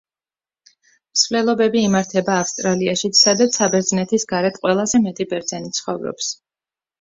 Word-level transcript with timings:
მსვლელობები 1.17 1.83
იმართება 1.87 2.37
ავსტრალიაშიც, 2.45 3.21
სადაც 3.27 3.59
საბერძნეთის 3.61 4.27
გარეთ 4.33 4.59
ყველაზე 4.65 5.03
მეტი 5.05 5.29
ბერძენი 5.35 5.71
ცხოვრობს. 5.81 6.33